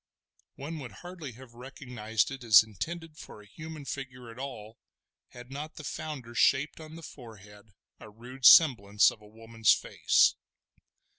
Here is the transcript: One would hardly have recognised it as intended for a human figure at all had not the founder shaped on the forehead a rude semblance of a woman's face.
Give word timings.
One 0.55 0.79
would 0.79 0.93
hardly 1.05 1.33
have 1.33 1.53
recognised 1.53 2.31
it 2.31 2.43
as 2.43 2.63
intended 2.63 3.19
for 3.19 3.39
a 3.39 3.45
human 3.45 3.85
figure 3.85 4.31
at 4.31 4.39
all 4.39 4.79
had 5.27 5.51
not 5.51 5.75
the 5.75 5.83
founder 5.83 6.33
shaped 6.33 6.79
on 6.79 6.95
the 6.95 7.03
forehead 7.03 7.75
a 7.99 8.09
rude 8.09 8.43
semblance 8.43 9.11
of 9.11 9.21
a 9.21 9.27
woman's 9.27 9.73
face. 9.73 10.33